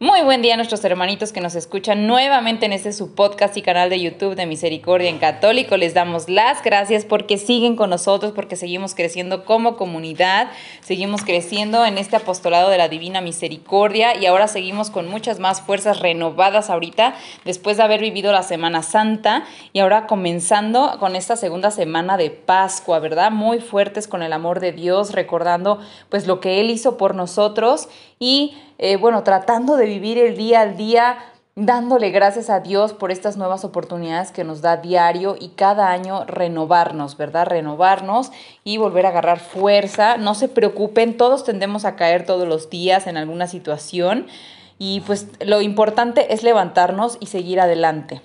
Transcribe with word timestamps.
Muy 0.00 0.22
buen 0.22 0.42
día 0.42 0.54
a 0.54 0.56
nuestros 0.56 0.84
hermanitos 0.84 1.32
que 1.32 1.40
nos 1.40 1.56
escuchan 1.56 2.06
nuevamente 2.06 2.66
en 2.66 2.72
este 2.72 2.92
su 2.92 3.16
podcast 3.16 3.56
y 3.56 3.62
canal 3.62 3.90
de 3.90 4.00
YouTube 4.00 4.36
de 4.36 4.46
Misericordia 4.46 5.08
en 5.08 5.18
Católico. 5.18 5.76
Les 5.76 5.92
damos 5.92 6.28
las 6.28 6.62
gracias 6.62 7.04
porque 7.04 7.36
siguen 7.36 7.74
con 7.74 7.90
nosotros, 7.90 8.30
porque 8.30 8.54
seguimos 8.54 8.94
creciendo 8.94 9.44
como 9.44 9.76
comunidad, 9.76 10.52
seguimos 10.82 11.24
creciendo 11.24 11.84
en 11.84 11.98
este 11.98 12.14
apostolado 12.14 12.70
de 12.70 12.78
la 12.78 12.88
Divina 12.88 13.20
Misericordia 13.20 14.14
y 14.14 14.26
ahora 14.26 14.46
seguimos 14.46 14.90
con 14.90 15.08
muchas 15.08 15.40
más 15.40 15.62
fuerzas 15.62 15.98
renovadas 15.98 16.70
ahorita 16.70 17.16
después 17.44 17.76
de 17.76 17.82
haber 17.82 18.00
vivido 18.00 18.30
la 18.30 18.44
Semana 18.44 18.84
Santa 18.84 19.46
y 19.72 19.80
ahora 19.80 20.06
comenzando 20.06 20.96
con 21.00 21.16
esta 21.16 21.34
segunda 21.34 21.72
semana 21.72 22.16
de 22.16 22.30
Pascua, 22.30 23.00
¿verdad? 23.00 23.32
Muy 23.32 23.58
fuertes 23.58 24.06
con 24.06 24.22
el 24.22 24.32
amor 24.32 24.60
de 24.60 24.70
Dios, 24.70 25.10
recordando 25.10 25.80
pues 26.08 26.28
lo 26.28 26.38
que 26.38 26.60
Él 26.60 26.70
hizo 26.70 26.96
por 26.96 27.16
nosotros 27.16 27.88
y 28.18 28.56
eh, 28.78 28.96
bueno, 28.96 29.22
tratando 29.24 29.76
de 29.76 29.86
vivir 29.86 30.18
el 30.18 30.36
día 30.36 30.60
al 30.60 30.76
día, 30.76 31.18
dándole 31.56 32.10
gracias 32.10 32.50
a 32.50 32.60
Dios 32.60 32.92
por 32.92 33.10
estas 33.10 33.36
nuevas 33.36 33.64
oportunidades 33.64 34.30
que 34.30 34.44
nos 34.44 34.60
da 34.60 34.76
diario 34.76 35.36
y 35.38 35.48
cada 35.48 35.90
año 35.90 36.24
renovarnos, 36.24 37.16
¿verdad? 37.16 37.46
Renovarnos 37.46 38.30
y 38.62 38.76
volver 38.76 39.06
a 39.06 39.08
agarrar 39.08 39.40
fuerza. 39.40 40.16
No 40.16 40.34
se 40.34 40.48
preocupen, 40.48 41.16
todos 41.16 41.44
tendemos 41.44 41.84
a 41.84 41.96
caer 41.96 42.24
todos 42.24 42.46
los 42.46 42.70
días 42.70 43.08
en 43.08 43.16
alguna 43.16 43.48
situación 43.48 44.28
y 44.78 45.00
pues 45.00 45.26
lo 45.44 45.60
importante 45.60 46.32
es 46.32 46.44
levantarnos 46.44 47.16
y 47.18 47.26
seguir 47.26 47.60
adelante. 47.60 48.22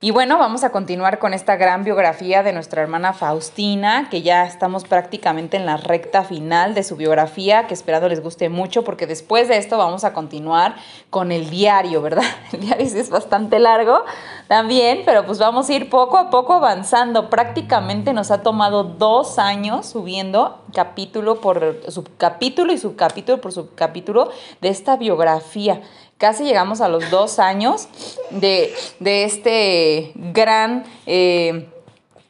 Y 0.00 0.12
bueno, 0.12 0.38
vamos 0.38 0.62
a 0.62 0.70
continuar 0.70 1.18
con 1.18 1.34
esta 1.34 1.56
gran 1.56 1.82
biografía 1.82 2.44
de 2.44 2.52
nuestra 2.52 2.80
hermana 2.82 3.14
Faustina, 3.14 4.06
que 4.08 4.22
ya 4.22 4.46
estamos 4.46 4.84
prácticamente 4.84 5.56
en 5.56 5.66
la 5.66 5.76
recta 5.76 6.22
final 6.22 6.72
de 6.72 6.84
su 6.84 6.94
biografía, 6.94 7.66
que 7.66 7.74
esperando 7.74 8.08
les 8.08 8.22
guste 8.22 8.48
mucho, 8.48 8.84
porque 8.84 9.08
después 9.08 9.48
de 9.48 9.56
esto 9.56 9.76
vamos 9.76 10.04
a 10.04 10.12
continuar 10.12 10.76
con 11.10 11.32
el 11.32 11.50
diario, 11.50 12.00
¿verdad? 12.00 12.22
El 12.52 12.60
diario 12.60 12.86
es 12.86 13.10
bastante 13.10 13.58
largo 13.58 14.04
también, 14.46 15.02
pero 15.04 15.26
pues 15.26 15.40
vamos 15.40 15.68
a 15.68 15.72
ir 15.72 15.90
poco 15.90 16.16
a 16.16 16.30
poco 16.30 16.54
avanzando. 16.54 17.28
Prácticamente 17.28 18.12
nos 18.12 18.30
ha 18.30 18.42
tomado 18.42 18.84
dos 18.84 19.40
años 19.40 19.86
subiendo 19.86 20.62
capítulo 20.72 21.40
por 21.40 21.80
subcapítulo 21.88 22.72
y 22.72 22.78
subcapítulo 22.78 23.40
por 23.40 23.50
subcapítulo 23.50 24.30
de 24.60 24.68
esta 24.68 24.96
biografía. 24.96 25.82
Casi 26.18 26.42
llegamos 26.42 26.80
a 26.80 26.88
los 26.88 27.10
dos 27.10 27.38
años 27.38 27.88
de, 28.30 28.74
este 28.98 30.10
gran 30.16 30.84
eh, 31.06 31.68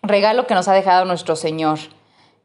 regalo 0.03 0.47
que 0.47 0.53
nos 0.53 0.69
ha 0.69 0.75
dejado 0.75 1.07
nuestro 1.07 1.37
Señor. 1.37 1.79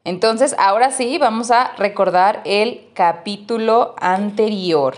Entonces, 0.04 0.56
ahora 0.58 0.90
sí, 0.90 1.18
vamos 1.18 1.50
a 1.50 1.72
recordar 1.76 2.40
el 2.46 2.86
capítulo 2.94 3.94
anterior. 4.00 4.94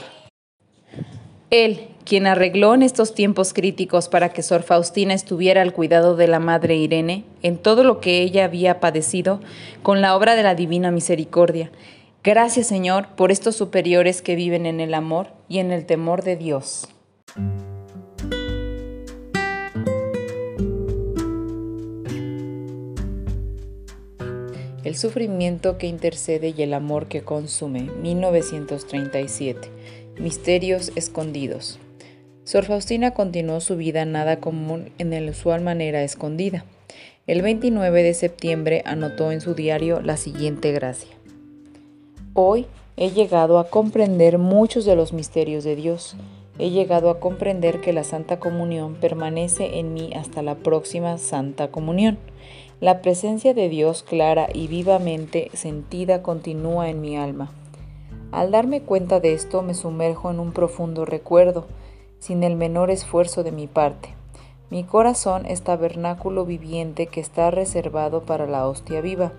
Él, 1.50 1.88
quien 2.04 2.28
arregló 2.28 2.74
en 2.74 2.82
estos 2.82 3.12
tiempos 3.12 3.52
críticos 3.52 4.08
para 4.08 4.28
que 4.28 4.42
Sor 4.44 4.62
Faustina 4.62 5.14
estuviera 5.14 5.62
al 5.62 5.72
cuidado 5.72 6.14
de 6.14 6.28
la 6.28 6.38
Madre 6.38 6.76
Irene 6.76 7.24
en 7.42 7.58
todo 7.58 7.82
lo 7.82 8.00
que 8.00 8.22
ella 8.22 8.44
había 8.44 8.78
padecido 8.78 9.40
con 9.82 10.00
la 10.00 10.14
obra 10.14 10.36
de 10.36 10.44
la 10.44 10.54
Divina 10.54 10.92
Misericordia, 10.92 11.72
Gracias 12.22 12.66
Señor 12.66 13.08
por 13.16 13.30
estos 13.30 13.56
superiores 13.56 14.22
que 14.22 14.34
viven 14.34 14.66
en 14.66 14.80
el 14.80 14.94
amor 14.94 15.28
y 15.48 15.58
en 15.58 15.70
el 15.70 15.86
temor 15.86 16.22
de 16.22 16.36
Dios. 16.36 16.88
El 24.86 24.96
sufrimiento 24.96 25.78
que 25.78 25.88
intercede 25.88 26.54
y 26.56 26.62
el 26.62 26.72
amor 26.72 27.08
que 27.08 27.22
consume. 27.22 27.82
1937. 27.82 29.68
Misterios 30.20 30.92
escondidos. 30.94 31.80
Sor 32.44 32.66
Faustina 32.66 33.10
continuó 33.10 33.60
su 33.60 33.76
vida 33.76 34.04
nada 34.04 34.38
común 34.38 34.92
en 34.98 35.10
la 35.10 35.28
usual 35.28 35.62
manera 35.62 36.04
escondida. 36.04 36.64
El 37.26 37.42
29 37.42 38.04
de 38.04 38.14
septiembre 38.14 38.82
anotó 38.86 39.32
en 39.32 39.40
su 39.40 39.54
diario 39.54 40.00
la 40.00 40.16
siguiente 40.16 40.70
gracia. 40.70 41.15
Hoy 42.38 42.66
he 42.98 43.12
llegado 43.12 43.58
a 43.58 43.70
comprender 43.70 44.36
muchos 44.36 44.84
de 44.84 44.94
los 44.94 45.14
misterios 45.14 45.64
de 45.64 45.74
Dios. 45.74 46.16
He 46.58 46.68
llegado 46.68 47.08
a 47.08 47.18
comprender 47.18 47.80
que 47.80 47.94
la 47.94 48.04
Santa 48.04 48.38
Comunión 48.38 48.96
permanece 48.96 49.78
en 49.78 49.94
mí 49.94 50.12
hasta 50.14 50.42
la 50.42 50.56
próxima 50.56 51.16
Santa 51.16 51.70
Comunión. 51.70 52.18
La 52.78 53.00
presencia 53.00 53.54
de 53.54 53.70
Dios 53.70 54.02
clara 54.02 54.48
y 54.52 54.66
vivamente 54.66 55.50
sentida 55.54 56.22
continúa 56.22 56.90
en 56.90 57.00
mi 57.00 57.16
alma. 57.16 57.52
Al 58.32 58.50
darme 58.50 58.82
cuenta 58.82 59.18
de 59.18 59.32
esto 59.32 59.62
me 59.62 59.72
sumerjo 59.72 60.30
en 60.30 60.38
un 60.38 60.52
profundo 60.52 61.06
recuerdo, 61.06 61.66
sin 62.18 62.42
el 62.42 62.54
menor 62.54 62.90
esfuerzo 62.90 63.44
de 63.44 63.52
mi 63.52 63.66
parte. 63.66 64.10
Mi 64.68 64.84
corazón 64.84 65.46
es 65.46 65.62
tabernáculo 65.62 66.44
viviente 66.44 67.06
que 67.06 67.20
está 67.20 67.50
reservado 67.50 68.24
para 68.24 68.46
la 68.46 68.68
hostia 68.68 69.00
viva 69.00 69.32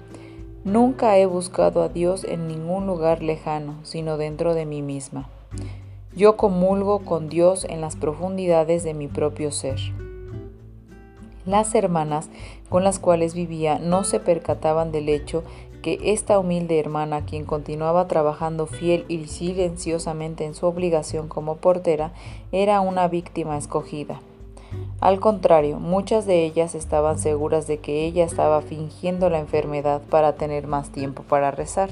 Nunca 0.63 1.17
he 1.17 1.25
buscado 1.25 1.81
a 1.81 1.89
Dios 1.89 2.23
en 2.23 2.47
ningún 2.47 2.87
lugar 2.87 3.21
lejano, 3.21 3.75
sino 3.83 4.17
dentro 4.17 4.53
de 4.53 4.65
mí 4.65 4.81
misma. 4.81 5.29
Yo 6.15 6.35
comulgo 6.35 6.99
con 6.99 7.29
Dios 7.29 7.65
en 7.69 7.79
las 7.79 7.95
profundidades 7.95 8.83
de 8.83 8.93
mi 8.93 9.07
propio 9.07 9.51
ser. 9.51 9.79
Las 11.45 11.75
hermanas 11.75 12.29
con 12.69 12.83
las 12.83 12.99
cuales 12.99 13.33
vivía 13.33 13.79
no 13.79 14.03
se 14.03 14.19
percataban 14.19 14.91
del 14.91 15.07
hecho 15.07 15.43
que 15.81 15.99
esta 16.03 16.39
humilde 16.39 16.79
hermana, 16.79 17.23
quien 17.25 17.45
continuaba 17.45 18.07
trabajando 18.07 18.65
fiel 18.65 19.05
y 19.07 19.27
silenciosamente 19.27 20.43
en 20.43 20.55
su 20.55 20.65
obligación 20.65 21.29
como 21.29 21.57
portera, 21.57 22.11
era 22.51 22.81
una 22.81 23.07
víctima 23.07 23.57
escogida. 23.57 24.19
Al 24.99 25.19
contrario, 25.19 25.79
muchas 25.79 26.25
de 26.25 26.43
ellas 26.43 26.73
estaban 26.73 27.19
seguras 27.19 27.67
de 27.67 27.77
que 27.77 28.05
ella 28.05 28.25
estaba 28.25 28.61
fingiendo 28.61 29.29
la 29.29 29.37
enfermedad 29.37 30.01
para 30.09 30.33
tener 30.33 30.65
más 30.65 30.89
tiempo 30.89 31.21
para 31.21 31.51
rezar. 31.51 31.91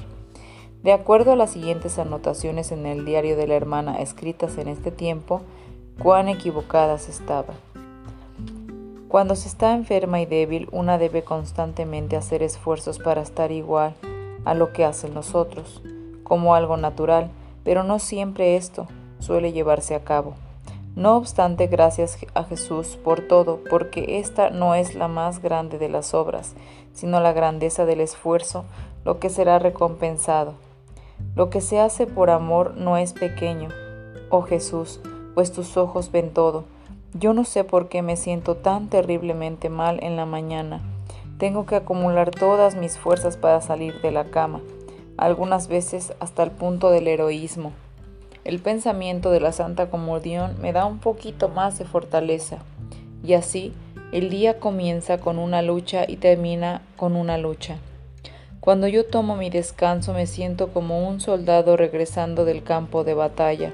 De 0.81 0.91
acuerdo 0.91 1.31
a 1.31 1.35
las 1.35 1.51
siguientes 1.51 1.99
anotaciones 1.99 2.71
en 2.71 2.85
el 2.87 3.05
diario 3.05 3.37
de 3.37 3.47
la 3.47 3.55
hermana 3.55 3.99
escritas 3.99 4.57
en 4.57 4.67
este 4.67 4.89
tiempo, 4.89 5.41
cuán 5.99 6.29
equivocadas 6.29 7.07
estaban. 7.07 7.55
Cuando 9.07 9.35
se 9.35 9.47
está 9.47 9.73
enferma 9.73 10.19
y 10.19 10.25
débil, 10.25 10.67
una 10.71 10.97
debe 10.97 11.23
constantemente 11.23 12.17
hacer 12.17 12.41
esfuerzos 12.41 12.97
para 12.99 13.21
estar 13.21 13.51
igual 13.51 13.93
a 14.45 14.55
lo 14.55 14.73
que 14.73 14.83
hacen 14.83 15.13
los 15.13 15.35
otros, 15.35 15.81
como 16.23 16.55
algo 16.55 16.75
natural, 16.75 17.29
pero 17.63 17.83
no 17.83 17.99
siempre 17.99 18.55
esto 18.57 18.87
suele 19.19 19.53
llevarse 19.53 19.95
a 19.95 20.03
cabo. 20.03 20.33
No 20.95 21.17
obstante, 21.17 21.67
gracias 21.67 22.17
a 22.35 22.45
Jesús 22.45 22.97
por 23.03 23.19
todo, 23.19 23.59
porque 23.69 24.19
esta 24.19 24.49
no 24.49 24.75
es 24.75 24.95
la 24.95 25.09
más 25.09 25.41
grande 25.41 25.77
de 25.77 25.89
las 25.89 26.13
obras, 26.13 26.55
sino 26.93 27.19
la 27.19 27.33
grandeza 27.33 27.85
del 27.85 27.99
esfuerzo, 27.99 28.63
lo 29.03 29.19
que 29.19 29.29
será 29.29 29.59
recompensado. 29.59 30.53
Lo 31.35 31.49
que 31.49 31.59
se 31.59 31.81
hace 31.81 32.07
por 32.07 32.29
amor 32.29 32.75
no 32.77 32.95
es 32.95 33.11
pequeño. 33.11 33.67
Oh 34.29 34.43
Jesús, 34.43 35.01
pues 35.33 35.51
tus 35.51 35.75
ojos 35.75 36.13
ven 36.13 36.31
todo. 36.31 36.63
Yo 37.13 37.33
no 37.33 37.43
sé 37.43 37.65
por 37.65 37.89
qué 37.89 38.01
me 38.01 38.15
siento 38.15 38.55
tan 38.55 38.87
terriblemente 38.87 39.69
mal 39.69 40.01
en 40.01 40.15
la 40.15 40.25
mañana. 40.25 40.81
Tengo 41.37 41.65
que 41.65 41.75
acumular 41.75 42.31
todas 42.31 42.75
mis 42.75 42.97
fuerzas 42.97 43.35
para 43.35 43.59
salir 43.59 43.99
de 44.01 44.11
la 44.11 44.25
cama, 44.25 44.61
algunas 45.17 45.67
veces 45.67 46.13
hasta 46.21 46.43
el 46.43 46.51
punto 46.51 46.89
del 46.89 47.09
heroísmo. 47.09 47.73
El 48.45 48.59
pensamiento 48.59 49.31
de 49.31 49.39
la 49.39 49.51
Santa 49.51 49.89
Comunión 49.89 50.55
me 50.61 50.71
da 50.71 50.85
un 50.85 50.99
poquito 50.99 51.49
más 51.49 51.79
de 51.79 51.85
fortaleza. 51.85 52.59
Y 53.23 53.33
así, 53.33 53.73
el 54.11 54.29
día 54.29 54.59
comienza 54.59 55.17
con 55.17 55.39
una 55.39 55.63
lucha 55.63 56.05
y 56.07 56.17
termina 56.17 56.83
con 56.95 57.15
una 57.15 57.39
lucha. 57.39 57.79
Cuando 58.59 58.87
yo 58.87 59.03
tomo 59.03 59.35
mi 59.35 59.49
descanso 59.49 60.13
me 60.13 60.27
siento 60.27 60.71
como 60.71 61.07
un 61.07 61.21
soldado 61.21 61.75
regresando 61.75 62.45
del 62.45 62.61
campo 62.61 63.03
de 63.03 63.15
batalla. 63.15 63.73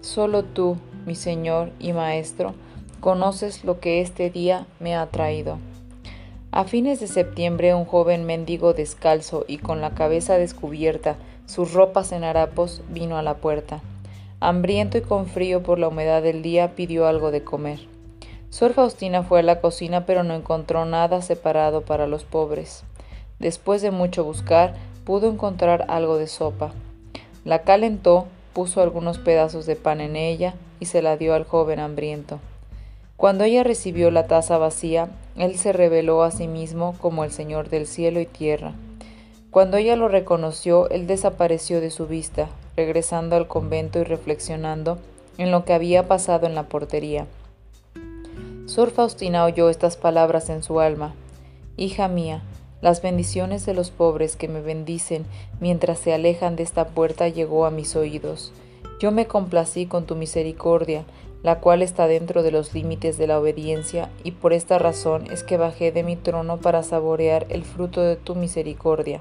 Solo 0.00 0.44
tú, 0.44 0.78
mi 1.04 1.14
Señor 1.14 1.70
y 1.78 1.92
Maestro, 1.92 2.54
conoces 3.00 3.64
lo 3.64 3.80
que 3.80 4.00
este 4.00 4.30
día 4.30 4.66
me 4.78 4.96
ha 4.96 5.06
traído. 5.08 5.58
A 6.52 6.64
fines 6.64 7.00
de 7.00 7.06
septiembre 7.06 7.74
un 7.74 7.84
joven 7.84 8.24
mendigo 8.24 8.72
descalzo 8.72 9.44
y 9.46 9.58
con 9.58 9.82
la 9.82 9.90
cabeza 9.90 10.38
descubierta, 10.38 11.16
sus 11.44 11.74
ropas 11.74 12.12
en 12.12 12.24
harapos, 12.24 12.80
vino 12.88 13.18
a 13.18 13.22
la 13.22 13.34
puerta. 13.36 13.82
Hambriento 14.42 14.96
y 14.96 15.02
con 15.02 15.26
frío 15.26 15.62
por 15.62 15.78
la 15.78 15.88
humedad 15.88 16.22
del 16.22 16.40
día, 16.40 16.74
pidió 16.74 17.06
algo 17.06 17.30
de 17.30 17.44
comer. 17.44 17.80
Sor 18.48 18.72
Faustina 18.72 19.22
fue 19.22 19.40
a 19.40 19.42
la 19.42 19.60
cocina 19.60 20.06
pero 20.06 20.22
no 20.24 20.32
encontró 20.32 20.86
nada 20.86 21.20
separado 21.20 21.82
para 21.82 22.06
los 22.06 22.24
pobres. 22.24 22.82
Después 23.38 23.82
de 23.82 23.90
mucho 23.90 24.24
buscar, 24.24 24.76
pudo 25.04 25.30
encontrar 25.30 25.84
algo 25.88 26.16
de 26.16 26.26
sopa. 26.26 26.72
La 27.44 27.64
calentó, 27.64 28.28
puso 28.54 28.80
algunos 28.80 29.18
pedazos 29.18 29.66
de 29.66 29.76
pan 29.76 30.00
en 30.00 30.16
ella 30.16 30.54
y 30.80 30.86
se 30.86 31.02
la 31.02 31.18
dio 31.18 31.34
al 31.34 31.44
joven 31.44 31.78
hambriento. 31.78 32.38
Cuando 33.18 33.44
ella 33.44 33.62
recibió 33.62 34.10
la 34.10 34.26
taza 34.26 34.56
vacía, 34.56 35.10
él 35.36 35.58
se 35.58 35.74
reveló 35.74 36.22
a 36.22 36.30
sí 36.30 36.48
mismo 36.48 36.96
como 36.98 37.24
el 37.24 37.30
Señor 37.30 37.68
del 37.68 37.86
cielo 37.86 38.20
y 38.20 38.26
tierra. 38.26 38.72
Cuando 39.50 39.76
ella 39.76 39.96
lo 39.96 40.08
reconoció, 40.08 40.88
él 40.88 41.06
desapareció 41.06 41.82
de 41.82 41.90
su 41.90 42.06
vista, 42.06 42.48
regresando 42.80 43.36
al 43.36 43.46
convento 43.46 43.98
y 43.98 44.04
reflexionando 44.04 44.96
en 45.36 45.50
lo 45.50 45.66
que 45.66 45.74
había 45.74 46.08
pasado 46.08 46.46
en 46.46 46.54
la 46.54 46.62
portería. 46.62 47.26
Sor 48.64 48.90
Faustina 48.90 49.44
oyó 49.44 49.68
estas 49.68 49.98
palabras 49.98 50.48
en 50.48 50.62
su 50.62 50.80
alma. 50.80 51.14
Hija 51.76 52.08
mía, 52.08 52.42
las 52.80 53.02
bendiciones 53.02 53.66
de 53.66 53.74
los 53.74 53.90
pobres 53.90 54.34
que 54.36 54.48
me 54.48 54.62
bendicen 54.62 55.26
mientras 55.60 55.98
se 55.98 56.14
alejan 56.14 56.56
de 56.56 56.62
esta 56.62 56.88
puerta 56.88 57.28
llegó 57.28 57.66
a 57.66 57.70
mis 57.70 57.96
oídos. 57.96 58.50
Yo 58.98 59.12
me 59.12 59.26
complací 59.26 59.84
con 59.84 60.06
tu 60.06 60.16
misericordia, 60.16 61.04
la 61.42 61.60
cual 61.60 61.82
está 61.82 62.06
dentro 62.06 62.42
de 62.42 62.50
los 62.50 62.72
límites 62.72 63.18
de 63.18 63.26
la 63.26 63.38
obediencia, 63.38 64.08
y 64.24 64.30
por 64.30 64.54
esta 64.54 64.78
razón 64.78 65.30
es 65.30 65.44
que 65.44 65.58
bajé 65.58 65.92
de 65.92 66.02
mi 66.02 66.16
trono 66.16 66.56
para 66.56 66.82
saborear 66.82 67.46
el 67.50 67.64
fruto 67.64 68.00
de 68.00 68.16
tu 68.16 68.34
misericordia. 68.36 69.20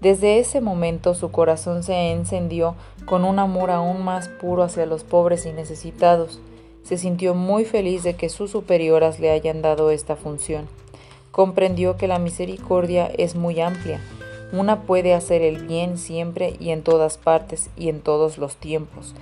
Desde 0.00 0.38
ese 0.38 0.60
momento 0.60 1.14
su 1.14 1.30
corazón 1.30 1.82
se 1.82 2.12
encendió 2.12 2.74
con 3.06 3.24
un 3.24 3.38
amor 3.38 3.70
aún 3.70 4.04
más 4.04 4.28
puro 4.28 4.62
hacia 4.62 4.84
los 4.86 5.04
pobres 5.04 5.46
y 5.46 5.52
necesitados. 5.52 6.40
Se 6.82 6.98
sintió 6.98 7.34
muy 7.34 7.64
feliz 7.64 8.02
de 8.02 8.14
que 8.14 8.28
sus 8.28 8.50
superioras 8.50 9.18
le 9.18 9.30
hayan 9.30 9.62
dado 9.62 9.90
esta 9.90 10.14
función. 10.14 10.68
Comprendió 11.32 11.96
que 11.96 12.08
la 12.08 12.18
misericordia 12.18 13.10
es 13.16 13.34
muy 13.34 13.60
amplia. 13.60 14.00
Una 14.52 14.82
puede 14.82 15.14
hacer 15.14 15.42
el 15.42 15.66
bien 15.66 15.98
siempre 15.98 16.54
y 16.60 16.70
en 16.70 16.82
todas 16.82 17.18
partes 17.18 17.70
y 17.76 17.88
en 17.88 18.00
todos 18.00 18.38
los 18.38 18.56
tiempos. 18.56 19.14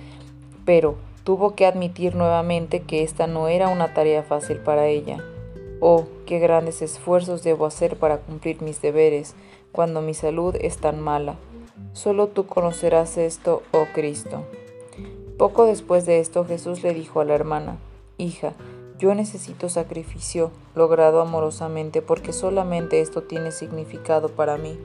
Pero 0.65 0.95
tuvo 1.23 1.55
que 1.55 1.65
admitir 1.65 2.15
nuevamente 2.15 2.81
que 2.81 3.01
esta 3.01 3.27
no 3.27 3.47
era 3.47 3.69
una 3.69 3.93
tarea 3.93 4.23
fácil 4.23 4.57
para 4.57 4.87
ella. 4.87 5.23
Oh, 5.79 6.05
qué 6.25 6.39
grandes 6.39 6.81
esfuerzos 6.81 7.43
debo 7.43 7.65
hacer 7.65 7.97
para 7.97 8.17
cumplir 8.17 8.61
mis 8.61 8.81
deberes 8.81 9.35
cuando 9.75 10.01
mi 10.01 10.13
salud 10.13 10.55
es 10.61 10.77
tan 10.77 11.01
mala. 11.01 11.35
Solo 11.91 12.27
tú 12.27 12.47
conocerás 12.47 13.17
esto, 13.17 13.61
oh 13.73 13.87
Cristo. 13.93 14.45
Poco 15.37 15.65
después 15.65 16.05
de 16.05 16.21
esto 16.21 16.45
Jesús 16.45 16.81
le 16.81 16.93
dijo 16.93 17.19
a 17.19 17.25
la 17.25 17.35
hermana, 17.35 17.77
Hija, 18.17 18.53
yo 18.97 19.13
necesito 19.13 19.67
sacrificio 19.67 20.51
logrado 20.75 21.19
amorosamente 21.19 22.01
porque 22.01 22.31
solamente 22.31 23.01
esto 23.01 23.23
tiene 23.23 23.51
significado 23.51 24.29
para 24.29 24.55
mí. 24.57 24.79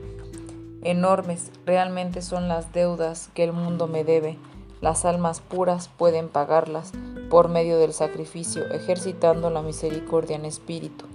Enormes 0.83 1.51
realmente 1.65 2.21
son 2.21 2.49
las 2.49 2.73
deudas 2.73 3.29
que 3.33 3.45
el 3.45 3.53
mundo 3.53 3.87
me 3.87 4.03
debe. 4.03 4.37
Las 4.81 5.05
almas 5.05 5.39
puras 5.39 5.87
pueden 5.87 6.27
pagarlas 6.27 6.91
por 7.29 7.47
medio 7.47 7.77
del 7.77 7.93
sacrificio, 7.93 8.69
ejercitando 8.73 9.51
la 9.51 9.61
misericordia 9.61 10.35
en 10.35 10.43
espíritu. 10.43 11.05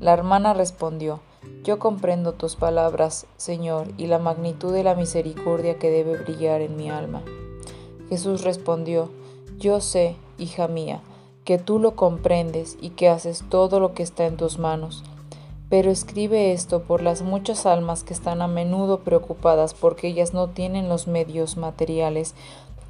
La 0.00 0.12
hermana 0.12 0.54
respondió, 0.54 1.20
Yo 1.64 1.78
comprendo 1.78 2.32
tus 2.32 2.56
palabras, 2.56 3.26
Señor, 3.36 3.88
y 3.96 4.06
la 4.06 4.18
magnitud 4.18 4.72
de 4.72 4.84
la 4.84 4.94
misericordia 4.94 5.78
que 5.78 5.90
debe 5.90 6.16
brillar 6.16 6.60
en 6.60 6.76
mi 6.76 6.90
alma. 6.90 7.22
Jesús 8.08 8.44
respondió, 8.44 9.10
Yo 9.58 9.80
sé, 9.80 10.16
hija 10.38 10.68
mía, 10.68 11.00
que 11.44 11.58
tú 11.58 11.78
lo 11.78 11.96
comprendes 11.96 12.76
y 12.80 12.90
que 12.90 13.08
haces 13.08 13.44
todo 13.48 13.80
lo 13.80 13.94
que 13.94 14.02
está 14.02 14.26
en 14.26 14.36
tus 14.36 14.58
manos. 14.58 15.04
Pero 15.68 15.90
escribe 15.90 16.52
esto 16.52 16.82
por 16.82 17.02
las 17.02 17.22
muchas 17.22 17.66
almas 17.66 18.04
que 18.04 18.14
están 18.14 18.42
a 18.42 18.46
menudo 18.46 19.00
preocupadas 19.00 19.74
porque 19.74 20.08
ellas 20.08 20.32
no 20.32 20.48
tienen 20.48 20.88
los 20.88 21.08
medios 21.08 21.56
materiales 21.56 22.34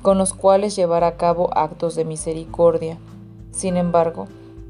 con 0.03 0.19
los 0.19 0.35
cuales 0.35 0.77
llevar 0.77 1.05
a 1.05 1.17
cabo 1.17 1.51
actos 1.57 1.95
de 1.95 2.05
misericordia. 2.05 2.99
Sin 3.51 3.79
embargo, 3.79 4.27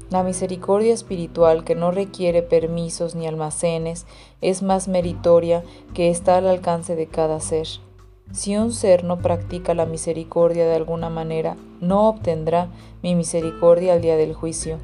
la 0.09 0.23
misericordia 0.23 0.93
espiritual 0.93 1.63
que 1.63 1.75
no 1.75 1.91
requiere 1.91 2.41
permisos 2.41 3.15
ni 3.15 3.27
almacenes 3.27 4.05
es 4.41 4.61
más 4.63 4.87
meritoria 4.87 5.63
que 5.93 6.09
está 6.09 6.37
al 6.37 6.47
alcance 6.47 6.95
de 6.95 7.07
cada 7.07 7.39
ser. 7.39 7.67
Si 8.31 8.55
un 8.57 8.71
ser 8.71 9.03
no 9.03 9.19
practica 9.19 9.73
la 9.73 9.85
misericordia 9.85 10.65
de 10.65 10.75
alguna 10.75 11.09
manera, 11.09 11.55
no 11.79 12.09
obtendrá 12.09 12.69
mi 13.01 13.15
misericordia 13.15 13.93
al 13.93 14.01
día 14.01 14.17
del 14.17 14.33
juicio. 14.33 14.77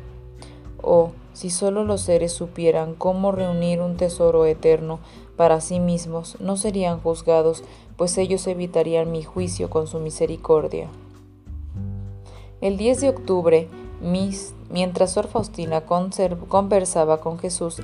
Oh, 0.82 1.12
si 1.34 1.50
solo 1.50 1.84
los 1.84 2.02
seres 2.02 2.32
supieran 2.32 2.94
cómo 2.94 3.32
reunir 3.32 3.82
un 3.82 3.98
tesoro 3.98 4.46
eterno 4.46 5.00
para 5.36 5.62
sí 5.62 5.80
mismos, 5.80 6.38
no 6.40 6.58
serían 6.58 7.00
juzgados, 7.00 7.64
pues 7.98 8.18
ellos 8.18 8.46
evitarían 8.48 9.12
mi 9.12 9.24
juicio 9.24 9.70
con 9.70 9.88
su 9.88 10.00
misericordia. 10.00 10.90
El 12.62 12.78
10 12.78 13.02
de 13.02 13.10
octubre, 13.10 13.68
mientras 14.70 15.14
Sor 15.14 15.28
Faustina 15.28 15.84
conversaba 15.86 17.22
con 17.22 17.40
Jesús, 17.40 17.82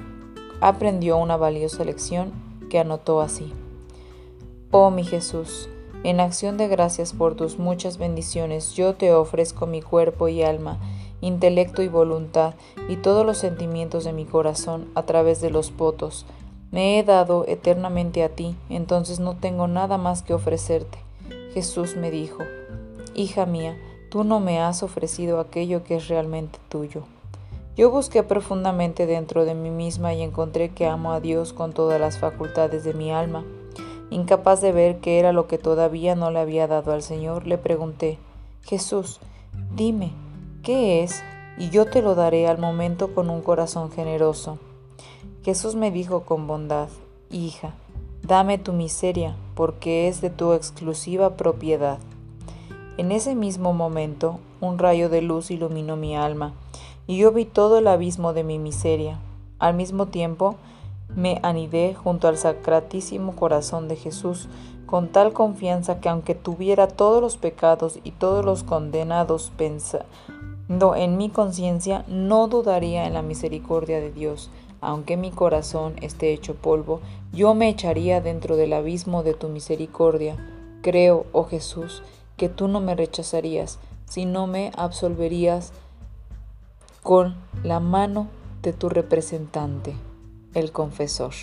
aprendió 0.62 1.18
una 1.18 1.38
valiosa 1.38 1.84
lección 1.84 2.31
que 2.70 2.80
anotó 2.80 3.22
así. 3.22 3.54
Oh 4.72 4.92
mi 4.92 5.04
Jesús, 5.04 5.70
en 6.04 6.20
acción 6.20 6.58
de 6.58 6.68
gracias 6.68 7.12
por 7.14 7.36
tus 7.36 7.60
muchas 7.60 7.98
bendiciones, 7.98 8.74
yo 8.74 8.96
te 8.96 9.14
ofrezco 9.14 9.66
mi 9.68 9.81
cuerpo 9.81 10.30
y 10.30 10.44
alma, 10.44 10.80
intelecto 11.22 11.81
y 11.81 11.90
voluntad, 11.90 12.54
y 12.88 12.96
todos 12.96 13.26
los 13.26 13.38
sentimientos 13.38 14.06
de 14.06 14.14
mi 14.14 14.26
corazón 14.26 14.90
a 14.96 15.04
través 15.04 15.42
de 15.42 15.50
los 15.50 15.76
votos. 15.76 16.26
Me 16.72 17.00
he 17.00 17.04
dado 17.04 17.46
eternamente 17.48 18.24
a 18.24 18.30
ti, 18.30 18.56
entonces 18.70 19.20
no 19.20 19.36
tengo 19.36 19.68
nada 19.68 19.98
más 19.98 20.22
que 20.22 20.34
ofrecerte. 20.34 21.00
Jesús 21.54 21.96
me 21.96 22.12
dijo, 22.12 22.44
Hija 23.16 23.46
mía, 23.46 23.78
tú 24.09 24.23
no 24.23 24.39
me 24.39 24.59
has 24.59 24.83
ofrecido 24.83 25.39
aquello 25.39 25.83
que 25.83 25.95
es 25.95 26.07
realmente 26.07 26.59
tuyo. 26.69 27.03
Yo 27.77 27.91
busqué 27.91 28.23
profundamente 28.23 29.06
dentro 29.06 29.45
de 29.45 29.56
mí 29.56 29.69
misma 29.69 30.13
y 30.13 30.21
encontré 30.21 30.69
que 30.69 30.88
amo 30.88 31.13
a 31.13 31.19
Dios 31.19 31.53
con 31.53 31.71
todas 31.71 32.00
las 32.00 32.17
facultades 32.17 32.83
de 32.83 32.94
mi 32.94 33.11
alma 33.11 33.44
Incapaz 34.11 34.59
de 34.61 34.71
ver 34.71 35.00
qué 35.00 35.19
era 35.19 35.33
lo 35.33 35.47
que 35.47 35.59
todavía 35.59 36.15
no 36.15 36.31
le 36.31 36.39
había 36.39 36.67
dado 36.67 36.94
al 36.94 37.03
Señor, 37.03 37.45
le 37.45 37.59
pregunté, 37.59 38.18
Jesús, 38.63 39.19
dime, 39.75 40.13
¿qué 40.63 41.04
es? 41.04 41.21
Y 41.59 41.69
yo 41.69 41.85
te 41.85 42.01
lo 42.01 42.16
daré 42.16 42.47
al 42.47 42.57
momento 42.57 43.13
con 43.13 43.30
un 43.30 43.42
corazón 43.42 43.92
generoso. 43.92 44.57
Jesús 45.44 45.75
me 45.75 45.92
dijo 45.92 46.21
con 46.21 46.47
bondad, 46.47 46.89
Hija, 47.30 47.75
dame 48.23 48.57
tu 48.57 48.73
miseria, 48.73 49.35
porque 49.54 50.07
es 50.07 50.21
de 50.21 50.31
tu 50.31 50.54
exclusiva 50.54 51.37
propiedad. 51.37 51.99
En 52.99 53.13
ese 53.13 53.33
mismo 53.33 53.71
momento, 53.71 54.41
un 54.59 54.77
rayo 54.77 55.07
de 55.07 55.21
luz 55.21 55.51
iluminó 55.51 55.95
mi 55.95 56.18
alma, 56.18 56.53
y 57.07 57.15
yo 57.15 57.31
vi 57.31 57.45
todo 57.45 57.77
el 57.77 57.87
abismo 57.87 58.33
de 58.33 58.44
mi 58.44 58.59
miseria. 58.59 59.21
Al 59.57 59.73
mismo 59.73 60.07
tiempo, 60.07 60.56
me 61.07 61.39
anidé 61.41 61.94
junto 61.94 62.27
al 62.27 62.35
sacratísimo 62.35 63.37
corazón 63.37 63.87
de 63.87 63.95
Jesús 63.95 64.49
con 64.85 65.07
tal 65.07 65.31
confianza 65.31 66.01
que 66.01 66.09
aunque 66.09 66.35
tuviera 66.35 66.89
todos 66.89 67.21
los 67.21 67.37
pecados 67.37 67.99
y 68.03 68.11
todos 68.11 68.44
los 68.44 68.63
condenados 68.63 69.49
pensando 69.56 70.94
en 70.97 71.15
mi 71.15 71.29
conciencia, 71.29 72.03
no 72.09 72.49
dudaría 72.49 73.07
en 73.07 73.13
la 73.13 73.21
misericordia 73.21 74.01
de 74.01 74.11
Dios. 74.11 74.51
Aunque 74.81 75.15
mi 75.15 75.31
corazón 75.31 75.94
esté 76.01 76.33
hecho 76.33 76.53
polvo, 76.56 76.99
yo 77.31 77.53
me 77.56 77.69
echaría 77.69 78.19
dentro 78.19 78.57
del 78.57 78.73
abismo 78.73 79.23
de 79.23 79.35
tu 79.35 79.47
misericordia. 79.47 80.35
Creo, 80.81 81.27
oh 81.31 81.45
Jesús, 81.45 82.03
que 82.40 82.50
tú 82.50 82.68
no 82.69 82.80
me 82.80 82.96
rechazarías, 82.96 83.78
sino 84.06 84.48
me 84.48 84.72
absolverías 84.78 85.74
con 87.04 87.36
la 87.64 87.80
mano 87.80 88.30
de 88.64 88.74
tu 88.74 88.90
representante 88.90 89.94
el 90.54 90.72
confesor. 90.72 91.34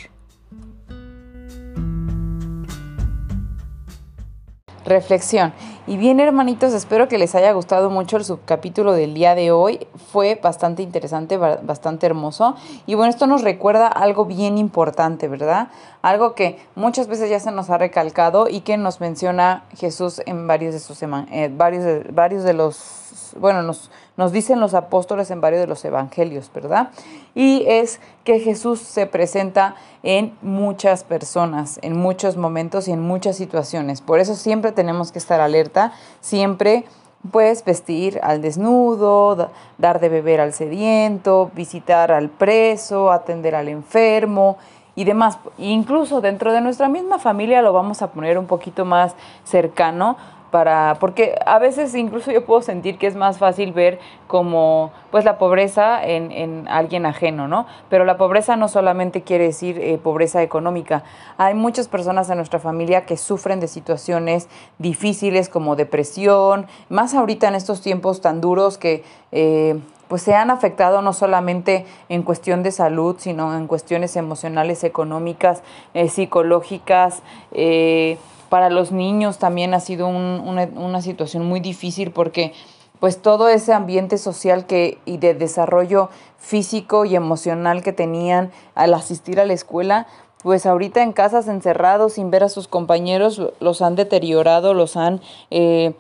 Reflexión. 4.86 5.52
Y 5.88 5.96
bien 5.96 6.20
hermanitos, 6.20 6.72
espero 6.72 7.08
que 7.08 7.18
les 7.18 7.34
haya 7.34 7.50
gustado 7.52 7.90
mucho 7.90 8.16
el 8.16 8.24
subcapítulo 8.24 8.92
del 8.92 9.14
día 9.14 9.34
de 9.34 9.50
hoy. 9.50 9.88
Fue 10.12 10.38
bastante 10.40 10.84
interesante, 10.84 11.36
bastante 11.36 12.06
hermoso. 12.06 12.54
Y 12.86 12.94
bueno, 12.94 13.10
esto 13.10 13.26
nos 13.26 13.42
recuerda 13.42 13.88
algo 13.88 14.26
bien 14.26 14.58
importante, 14.58 15.26
¿verdad? 15.26 15.68
Algo 16.02 16.36
que 16.36 16.60
muchas 16.76 17.08
veces 17.08 17.28
ya 17.28 17.40
se 17.40 17.50
nos 17.50 17.68
ha 17.68 17.78
recalcado 17.78 18.48
y 18.48 18.60
que 18.60 18.76
nos 18.76 19.00
menciona 19.00 19.64
Jesús 19.76 20.22
en 20.24 20.46
varios 20.46 20.72
de 20.72 20.78
sus 20.78 21.02
eh, 21.02 21.50
varios, 21.52 22.04
varios 22.14 22.44
de 22.44 22.52
los 22.52 23.05
bueno, 23.38 23.62
nos, 23.62 23.90
nos 24.16 24.32
dicen 24.32 24.60
los 24.60 24.74
apóstoles 24.74 25.30
en 25.30 25.40
varios 25.40 25.60
de 25.60 25.66
los 25.66 25.84
evangelios, 25.84 26.50
¿verdad? 26.54 26.90
Y 27.34 27.64
es 27.66 28.00
que 28.24 28.40
Jesús 28.40 28.80
se 28.80 29.06
presenta 29.06 29.76
en 30.02 30.36
muchas 30.42 31.04
personas, 31.04 31.78
en 31.82 31.96
muchos 31.96 32.36
momentos 32.36 32.88
y 32.88 32.92
en 32.92 33.00
muchas 33.00 33.36
situaciones. 33.36 34.00
Por 34.00 34.20
eso 34.20 34.34
siempre 34.34 34.72
tenemos 34.72 35.12
que 35.12 35.18
estar 35.18 35.40
alerta, 35.40 35.92
siempre 36.20 36.84
pues 37.30 37.64
vestir 37.64 38.20
al 38.22 38.40
desnudo, 38.40 39.50
dar 39.78 40.00
de 40.00 40.08
beber 40.08 40.40
al 40.40 40.52
sediento, 40.52 41.50
visitar 41.54 42.12
al 42.12 42.28
preso, 42.28 43.10
atender 43.10 43.54
al 43.54 43.68
enfermo 43.68 44.58
y 44.94 45.04
demás. 45.04 45.38
Incluso 45.58 46.20
dentro 46.20 46.52
de 46.52 46.60
nuestra 46.60 46.88
misma 46.88 47.18
familia 47.18 47.62
lo 47.62 47.72
vamos 47.72 48.02
a 48.02 48.12
poner 48.12 48.38
un 48.38 48.46
poquito 48.46 48.84
más 48.84 49.14
cercano 49.44 50.16
para 50.50 50.96
porque 51.00 51.34
a 51.44 51.58
veces 51.58 51.94
incluso 51.94 52.30
yo 52.30 52.44
puedo 52.44 52.62
sentir 52.62 52.98
que 52.98 53.06
es 53.06 53.16
más 53.16 53.38
fácil 53.38 53.72
ver 53.72 53.98
como 54.26 54.92
pues 55.10 55.24
la 55.24 55.38
pobreza 55.38 56.04
en, 56.04 56.32
en 56.32 56.66
alguien 56.68 57.06
ajeno, 57.06 57.48
¿no? 57.48 57.66
Pero 57.88 58.04
la 58.04 58.16
pobreza 58.16 58.56
no 58.56 58.68
solamente 58.68 59.22
quiere 59.22 59.44
decir 59.44 59.78
eh, 59.80 59.98
pobreza 59.98 60.42
económica. 60.42 61.02
Hay 61.36 61.54
muchas 61.54 61.88
personas 61.88 62.30
en 62.30 62.36
nuestra 62.36 62.58
familia 62.58 63.06
que 63.06 63.16
sufren 63.16 63.60
de 63.60 63.68
situaciones 63.68 64.48
difíciles 64.78 65.48
como 65.48 65.76
depresión, 65.76 66.66
más 66.88 67.14
ahorita 67.14 67.48
en 67.48 67.54
estos 67.54 67.80
tiempos 67.80 68.20
tan 68.20 68.40
duros 68.40 68.78
que 68.78 69.04
eh, 69.32 69.78
pues 70.08 70.22
se 70.22 70.34
han 70.34 70.50
afectado 70.50 71.02
no 71.02 71.12
solamente 71.12 71.84
en 72.08 72.22
cuestión 72.22 72.62
de 72.62 72.72
salud, 72.72 73.16
sino 73.18 73.56
en 73.56 73.66
cuestiones 73.66 74.16
emocionales, 74.16 74.84
económicas, 74.84 75.62
eh, 75.94 76.08
psicológicas. 76.08 77.22
Eh, 77.52 78.18
para 78.48 78.70
los 78.70 78.92
niños 78.92 79.38
también 79.38 79.74
ha 79.74 79.80
sido 79.80 80.08
una, 80.08 81.02
situación 81.02 81.46
muy 81.46 81.60
difícil 81.60 82.10
porque 82.10 82.52
pues 83.00 83.20
todo 83.20 83.48
ese 83.48 83.72
ambiente 83.72 84.16
social 84.18 84.66
que, 84.66 84.98
y 85.04 85.18
de 85.18 85.34
desarrollo 85.34 86.08
físico 86.38 87.04
y 87.04 87.14
emocional 87.14 87.82
que 87.82 87.92
tenían 87.92 88.50
al 88.74 88.94
asistir 88.94 89.38
a 89.38 89.44
la 89.44 89.52
escuela, 89.52 90.06
pues 90.42 90.64
ahorita 90.64 91.02
en 91.02 91.12
casas 91.12 91.48
encerrados 91.48 92.14
sin 92.14 92.30
ver 92.30 92.44
a 92.44 92.48
sus 92.48 92.68
compañeros 92.68 93.42
los 93.60 93.82
han 93.82 93.96
deteriorado, 93.96 94.74
los 94.74 94.96
han, 94.96 95.20
eh, 95.50 95.94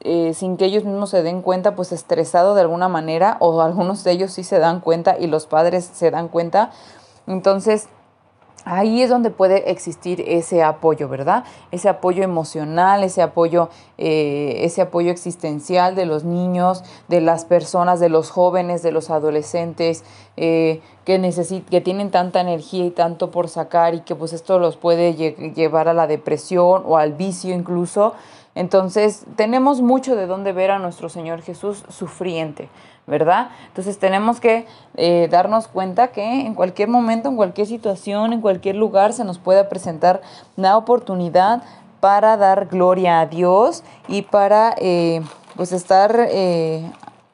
eh, 0.00 0.32
sin 0.34 0.56
que 0.56 0.64
ellos 0.64 0.84
mismos 0.84 1.10
se 1.10 1.22
den 1.22 1.42
cuenta, 1.42 1.76
pues 1.76 1.92
estresado 1.92 2.54
de 2.54 2.62
alguna 2.62 2.88
manera, 2.88 3.36
o 3.40 3.60
algunos 3.60 4.02
de 4.02 4.12
ellos 4.12 4.32
sí 4.32 4.42
se 4.42 4.58
dan 4.58 4.80
cuenta 4.80 5.18
y 5.18 5.26
los 5.26 5.46
padres 5.46 5.88
se 5.92 6.10
dan 6.10 6.28
cuenta. 6.28 6.70
Entonces, 7.26 7.88
Ahí 8.64 9.02
es 9.02 9.08
donde 9.08 9.30
puede 9.30 9.70
existir 9.70 10.22
ese 10.26 10.62
apoyo, 10.62 11.08
¿verdad? 11.08 11.44
Ese 11.70 11.88
apoyo 11.88 12.22
emocional, 12.22 13.02
ese 13.02 13.22
apoyo, 13.22 13.70
eh, 13.96 14.58
ese 14.64 14.82
apoyo 14.82 15.10
existencial 15.10 15.94
de 15.94 16.04
los 16.04 16.24
niños, 16.24 16.84
de 17.08 17.22
las 17.22 17.46
personas, 17.46 18.00
de 18.00 18.10
los 18.10 18.30
jóvenes, 18.30 18.82
de 18.82 18.92
los 18.92 19.08
adolescentes, 19.08 20.04
eh, 20.36 20.82
que, 21.04 21.62
que 21.70 21.80
tienen 21.80 22.10
tanta 22.10 22.40
energía 22.40 22.84
y 22.84 22.90
tanto 22.90 23.30
por 23.30 23.48
sacar 23.48 23.94
y 23.94 24.00
que 24.00 24.14
pues 24.14 24.32
esto 24.32 24.58
los 24.58 24.76
puede 24.76 25.14
llevar 25.14 25.88
a 25.88 25.94
la 25.94 26.06
depresión 26.06 26.82
o 26.86 26.98
al 26.98 27.14
vicio 27.14 27.54
incluso. 27.54 28.14
Entonces 28.54 29.24
tenemos 29.36 29.80
mucho 29.80 30.16
de 30.16 30.26
dónde 30.26 30.52
ver 30.52 30.70
a 30.70 30.78
nuestro 30.78 31.08
Señor 31.08 31.40
Jesús 31.42 31.84
sufriente. 31.88 32.68
¿Verdad? 33.06 33.50
Entonces 33.68 33.98
tenemos 33.98 34.40
que 34.40 34.66
eh, 34.96 35.28
darnos 35.30 35.66
cuenta 35.66 36.08
que 36.08 36.46
en 36.46 36.54
cualquier 36.54 36.88
momento, 36.88 37.28
en 37.28 37.36
cualquier 37.36 37.66
situación, 37.66 38.32
en 38.32 38.40
cualquier 38.40 38.76
lugar 38.76 39.12
se 39.12 39.24
nos 39.24 39.38
puede 39.38 39.64
presentar 39.64 40.20
una 40.56 40.76
oportunidad 40.76 41.62
para 42.00 42.36
dar 42.36 42.66
gloria 42.66 43.20
a 43.20 43.26
Dios 43.26 43.82
y 44.08 44.22
para 44.22 44.74
eh, 44.78 45.22
pues 45.56 45.72
estar 45.72 46.14
eh, 46.30 46.90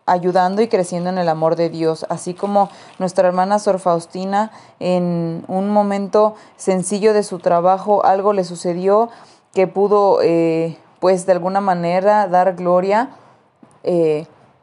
ayudando 0.06 0.62
y 0.62 0.68
creciendo 0.68 1.10
en 1.10 1.18
el 1.18 1.28
amor 1.28 1.56
de 1.56 1.68
Dios, 1.68 2.06
así 2.08 2.32
como 2.32 2.70
nuestra 2.98 3.28
hermana 3.28 3.58
Sor 3.58 3.78
Faustina 3.78 4.50
en 4.80 5.44
un 5.46 5.70
momento 5.70 6.34
sencillo 6.56 7.12
de 7.12 7.22
su 7.22 7.38
trabajo 7.38 8.04
algo 8.04 8.32
le 8.32 8.44
sucedió 8.44 9.10
que 9.52 9.66
pudo 9.66 10.20
pues 11.00 11.26
de 11.26 11.32
alguna 11.32 11.60
manera 11.60 12.28
dar 12.28 12.54
gloria 12.54 13.10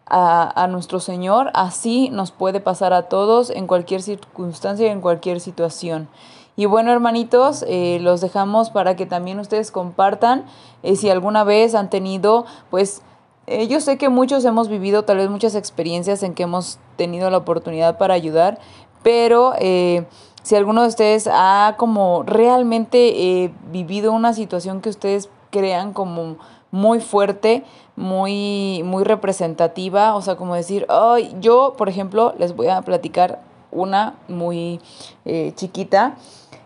a, 0.05 0.67
nuestro 0.69 0.99
Señor, 0.99 1.49
así 1.53 2.09
nos 2.09 2.31
puede 2.31 2.59
pasar 2.59 2.93
a 2.93 3.03
todos 3.03 3.49
en 3.49 3.67
cualquier 3.67 4.01
circunstancia 4.01 4.87
y 4.87 4.89
en 4.89 5.01
cualquier 5.01 5.39
situación. 5.39 6.07
Y 6.55 6.65
bueno, 6.65 6.91
hermanitos, 6.91 7.65
eh, 7.67 7.99
los 8.01 8.21
dejamos 8.21 8.69
para 8.69 8.95
que 8.95 9.05
también 9.05 9.39
ustedes 9.39 9.71
compartan 9.71 10.45
eh, 10.83 10.95
si 10.95 11.09
alguna 11.09 11.43
vez 11.43 11.73
han 11.73 11.89
tenido, 11.89 12.45
pues, 12.69 13.01
eh, 13.47 13.67
yo 13.67 13.79
sé 13.79 13.97
que 13.97 14.09
muchos 14.09 14.45
hemos 14.45 14.67
vivido 14.67 15.03
tal 15.03 15.17
vez 15.17 15.29
muchas 15.29 15.55
experiencias 15.55 16.21
en 16.21 16.35
que 16.35 16.43
hemos 16.43 16.79
tenido 16.95 17.29
la 17.29 17.37
oportunidad 17.37 17.97
para 17.97 18.13
ayudar, 18.13 18.59
pero 19.01 19.53
si 19.59 20.55
alguno 20.55 20.83
de 20.83 20.87
ustedes 20.87 21.27
ha 21.29 21.75
como 21.77 22.23
realmente 22.23 23.51
vivido 23.69 24.13
una 24.13 24.31
situación 24.31 24.79
que 24.79 24.89
ustedes 24.89 25.29
crean 25.49 25.91
como 25.91 26.37
muy 26.73 27.01
fuerte, 27.01 27.63
muy, 27.95 28.81
muy 28.83 29.03
representativa, 29.03 30.15
o 30.15 30.23
sea, 30.23 30.35
como 30.37 30.55
decir, 30.55 30.87
ay, 30.89 31.35
yo, 31.39 31.75
por 31.77 31.87
ejemplo, 31.87 32.33
les 32.39 32.55
voy 32.55 32.67
a 32.69 32.81
platicar 32.81 33.41
una 33.69 34.15
muy 34.27 34.81
eh, 35.23 35.53
chiquita 35.55 36.15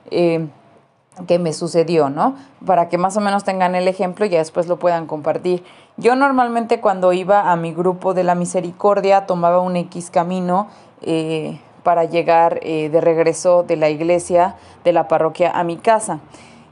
eh, 0.09 0.47
que 1.27 1.39
me 1.39 1.51
sucedió, 1.51 2.09
¿no? 2.09 2.35
Para 2.65 2.87
que 2.87 2.97
más 2.97 3.17
o 3.17 3.19
menos 3.19 3.43
tengan 3.43 3.75
el 3.75 3.85
ejemplo 3.89 4.25
y 4.25 4.29
ya 4.29 4.37
después 4.37 4.67
lo 4.67 4.79
puedan 4.79 5.07
compartir. 5.07 5.65
Yo 5.97 6.15
normalmente 6.15 6.79
cuando 6.79 7.11
iba 7.11 7.51
a 7.51 7.57
mi 7.57 7.73
grupo 7.73 8.13
de 8.13 8.23
la 8.23 8.33
misericordia 8.33 9.25
tomaba 9.25 9.59
un 9.59 9.75
X 9.75 10.09
camino 10.09 10.69
eh, 11.01 11.59
para 11.83 12.05
llegar 12.05 12.61
de 12.61 13.01
regreso 13.01 13.63
de 13.63 13.75
la 13.75 13.89
iglesia, 13.89 14.55
de 14.85 14.93
la 14.93 15.09
parroquia 15.09 15.51
a 15.51 15.65
mi 15.65 15.75
casa. 15.75 16.21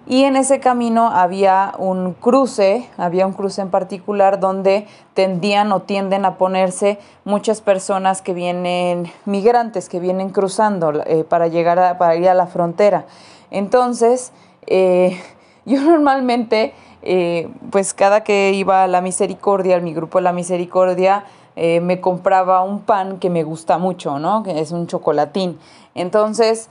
Y 0.08 0.24
en 0.24 0.36
ese 0.36 0.60
camino 0.60 1.10
había 1.10 1.74
un 1.80 2.14
cruce, 2.14 2.88
había 2.96 3.26
un 3.26 3.34
cruce 3.34 3.64
en 3.64 3.72
particular 3.72 4.40
donde 4.40 4.86
tendían 5.16 5.72
o 5.72 5.82
tienden 5.82 6.26
a 6.26 6.38
ponerse 6.38 7.00
muchas 7.24 7.62
personas 7.62 8.22
que 8.22 8.36
vienen, 8.36 9.12
migrantes 9.26 9.90
que 9.90 10.00
vienen 10.00 10.30
cruzando 10.30 10.94
eh, 11.06 11.24
para 11.28 11.48
llegar 11.48 11.80
a, 11.80 11.98
para 11.98 12.16
ir 12.18 12.30
a 12.30 12.36
la 12.36 12.46
frontera. 12.46 13.06
Entonces, 13.50 14.32
eh, 14.68 15.20
yo 15.66 15.82
normalmente, 15.82 16.76
eh, 17.02 17.50
pues 17.72 17.96
cada 17.96 18.24
que 18.24 18.52
iba 18.54 18.84
a 18.84 18.88
la 18.88 19.02
misericordia, 19.02 19.78
a 19.78 19.80
mi 19.80 19.96
grupo 19.96 20.20
de 20.20 20.24
la 20.24 20.34
misericordia, 20.34 21.26
me 21.58 22.02
compraba 22.02 22.64
un 22.64 22.82
pan 22.82 23.18
que 23.18 23.30
me 23.30 23.44
gusta 23.44 23.78
mucho, 23.78 24.20
¿no? 24.20 24.44
Que 24.44 24.60
es 24.60 24.74
un 24.74 24.88
chocolatín. 24.88 25.58
Entonces, 25.94 26.70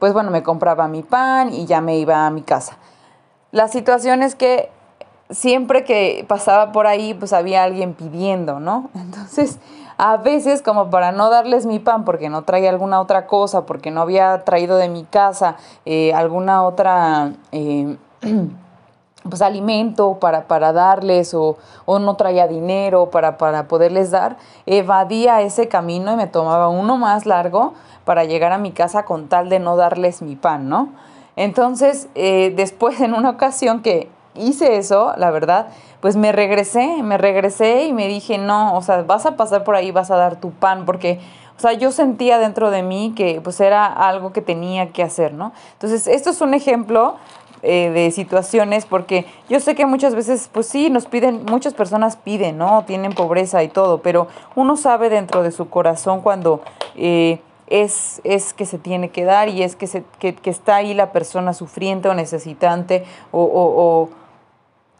pues 0.00 0.12
bueno, 0.12 0.32
me 0.32 0.42
compraba 0.42 0.88
mi 0.88 1.02
pan 1.02 1.52
y 1.52 1.66
ya 1.66 1.80
me 1.80 1.98
iba 1.98 2.26
a 2.26 2.30
mi 2.30 2.42
casa. 2.42 2.78
La 3.52 3.68
situación 3.68 4.24
es 4.24 4.34
que 4.34 4.70
siempre 5.28 5.84
que 5.84 6.24
pasaba 6.26 6.72
por 6.72 6.88
ahí, 6.88 7.14
pues 7.14 7.32
había 7.32 7.62
alguien 7.62 7.94
pidiendo, 7.94 8.58
¿no? 8.58 8.90
Entonces, 8.94 9.60
a 9.98 10.16
veces 10.16 10.62
como 10.62 10.90
para 10.90 11.12
no 11.12 11.30
darles 11.30 11.66
mi 11.66 11.78
pan 11.78 12.04
porque 12.04 12.30
no 12.30 12.42
traía 12.42 12.70
alguna 12.70 13.00
otra 13.00 13.26
cosa, 13.26 13.66
porque 13.66 13.90
no 13.90 14.00
había 14.00 14.44
traído 14.44 14.78
de 14.78 14.88
mi 14.88 15.04
casa 15.04 15.56
eh, 15.84 16.12
alguna 16.14 16.64
otra... 16.64 17.34
Eh, 17.52 17.96
pues 19.28 19.42
alimento 19.42 20.18
para, 20.18 20.44
para 20.44 20.72
darles 20.72 21.34
o, 21.34 21.58
o, 21.84 21.98
no 21.98 22.16
traía 22.16 22.48
dinero 22.48 23.10
para, 23.10 23.36
para 23.38 23.68
poderles 23.68 24.10
dar, 24.10 24.36
evadía 24.66 25.42
ese 25.42 25.68
camino 25.68 26.12
y 26.12 26.16
me 26.16 26.26
tomaba 26.26 26.68
uno 26.68 26.96
más 26.96 27.26
largo 27.26 27.74
para 28.04 28.24
llegar 28.24 28.52
a 28.52 28.58
mi 28.58 28.72
casa 28.72 29.04
con 29.04 29.28
tal 29.28 29.48
de 29.48 29.58
no 29.58 29.76
darles 29.76 30.22
mi 30.22 30.36
pan, 30.36 30.68
¿no? 30.68 30.88
Entonces, 31.36 32.08
eh, 32.14 32.52
después 32.56 33.00
en 33.00 33.14
una 33.14 33.30
ocasión 33.30 33.82
que 33.82 34.08
hice 34.34 34.76
eso, 34.76 35.12
la 35.16 35.30
verdad, 35.30 35.68
pues 36.00 36.16
me 36.16 36.32
regresé, 36.32 37.02
me 37.02 37.18
regresé 37.18 37.84
y 37.84 37.92
me 37.92 38.08
dije, 38.08 38.38
no, 38.38 38.76
o 38.76 38.82
sea, 38.82 39.02
vas 39.02 39.26
a 39.26 39.36
pasar 39.36 39.64
por 39.64 39.74
ahí, 39.74 39.90
vas 39.90 40.10
a 40.10 40.16
dar 40.16 40.36
tu 40.36 40.50
pan, 40.50 40.84
porque, 40.86 41.20
o 41.56 41.60
sea, 41.60 41.72
yo 41.72 41.92
sentía 41.92 42.38
dentro 42.38 42.70
de 42.70 42.82
mí 42.82 43.12
que 43.14 43.40
pues 43.42 43.60
era 43.60 43.86
algo 43.86 44.32
que 44.32 44.40
tenía 44.40 44.90
que 44.92 45.02
hacer, 45.02 45.34
¿no? 45.34 45.52
Entonces, 45.74 46.06
esto 46.06 46.30
es 46.30 46.40
un 46.40 46.54
ejemplo 46.54 47.16
eh, 47.62 47.90
de 47.90 48.10
situaciones, 48.10 48.86
porque 48.86 49.26
yo 49.48 49.60
sé 49.60 49.74
que 49.74 49.86
muchas 49.86 50.14
veces, 50.14 50.48
pues 50.52 50.66
sí, 50.66 50.90
nos 50.90 51.06
piden, 51.06 51.44
muchas 51.44 51.74
personas 51.74 52.16
piden, 52.16 52.58
¿no? 52.58 52.84
Tienen 52.86 53.12
pobreza 53.12 53.62
y 53.62 53.68
todo, 53.68 54.02
pero 54.02 54.28
uno 54.54 54.76
sabe 54.76 55.10
dentro 55.10 55.42
de 55.42 55.50
su 55.50 55.68
corazón 55.68 56.20
cuando... 56.20 56.62
Eh, 56.96 57.40
es, 57.70 58.20
es 58.24 58.52
que 58.52 58.66
se 58.66 58.78
tiene 58.78 59.10
que 59.10 59.24
dar 59.24 59.48
y 59.48 59.62
es 59.62 59.76
que, 59.76 59.86
se, 59.86 60.04
que, 60.18 60.34
que 60.34 60.50
está 60.50 60.76
ahí 60.76 60.92
la 60.92 61.12
persona 61.12 61.54
sufriente 61.54 62.08
o 62.08 62.14
necesitante 62.14 63.04
o, 63.30 63.42
o, 63.42 64.10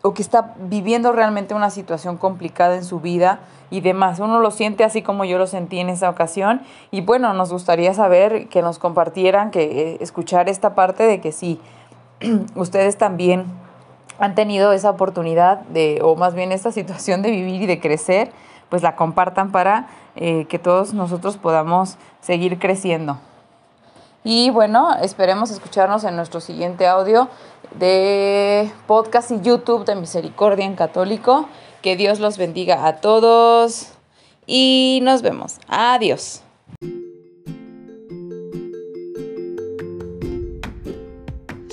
o, 0.02 0.14
que 0.14 0.23
está 0.23 0.55
viviendo 0.57 1.12
realmente 1.12 1.52
una 1.52 1.71
situación 1.71 2.17
complicada 2.17 2.76
en 2.76 2.85
su 2.85 3.00
vida 3.00 3.40
y 3.71 3.81
demás. 3.81 4.21
Uno 4.21 4.38
lo 4.38 4.50
siente 4.52 4.85
así 4.85 5.02
como 5.02 5.25
yo 5.25 5.37
lo 5.37 5.47
sentí 5.47 5.81
en 5.81 5.90
esa 5.90 6.09
ocasión 6.09 6.62
y 6.93 7.00
bueno, 7.00 7.35
nos 7.35 7.52
gustaría 7.52 7.93
saber 7.93 8.49
que 8.49 8.62
nos 8.62 8.79
compartieran, 8.79 9.50
que 9.50 9.62
eh, 9.62 9.99
escuchar 10.00 10.49
esta 10.49 10.75
parte 10.75 11.02
de 11.02 11.21
que 11.21 11.33
sí, 11.33 11.61
ustedes 12.54 12.96
también 12.98 13.46
han 14.18 14.34
tenido 14.34 14.72
esa 14.72 14.90
oportunidad 14.90 15.60
de, 15.60 16.00
o 16.02 16.14
más 16.14 16.34
bien 16.34 16.52
esta 16.52 16.72
situación 16.72 17.22
de 17.22 17.30
vivir 17.30 17.62
y 17.62 17.66
de 17.66 17.80
crecer, 17.80 18.30
pues 18.68 18.82
la 18.82 18.94
compartan 18.94 19.50
para 19.50 19.88
eh, 20.16 20.46
que 20.48 20.58
todos 20.58 20.92
nosotros 20.92 21.36
podamos 21.36 21.96
seguir 22.20 22.58
creciendo. 22.58 23.18
Y 24.22 24.50
bueno, 24.50 24.94
esperemos 25.00 25.50
escucharnos 25.50 26.04
en 26.04 26.14
nuestro 26.14 26.40
siguiente 26.40 26.86
audio 26.86 27.28
de 27.78 28.70
podcast 28.86 29.30
y 29.30 29.40
YouTube 29.40 29.86
de 29.86 29.96
Misericordia 29.96 30.66
en 30.66 30.76
Católico. 30.76 31.48
Que 31.80 31.96
Dios 31.96 32.20
los 32.20 32.36
bendiga 32.36 32.86
a 32.86 32.96
todos 32.96 33.92
y 34.46 35.00
nos 35.02 35.22
vemos. 35.22 35.58
Adiós. 35.68 36.42